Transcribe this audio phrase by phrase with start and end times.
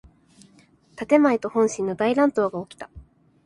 [0.95, 2.89] 建前と本心の大乱闘がおきた。